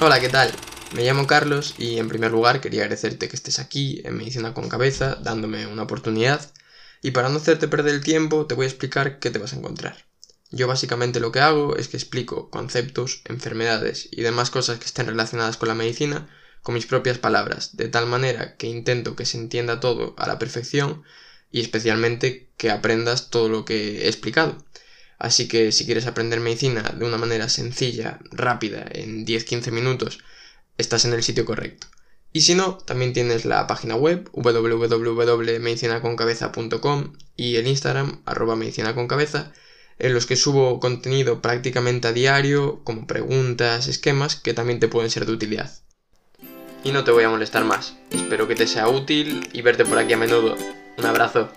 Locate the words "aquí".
3.58-4.00, 49.98-50.12